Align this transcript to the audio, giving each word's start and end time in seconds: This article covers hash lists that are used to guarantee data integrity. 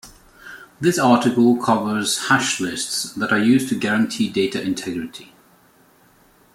This 0.79 0.97
article 0.97 1.57
covers 1.61 2.25
hash 2.27 2.59
lists 2.59 3.13
that 3.13 3.31
are 3.31 3.37
used 3.37 3.69
to 3.69 3.77
guarantee 3.77 4.29
data 4.31 4.59
integrity. 4.59 5.35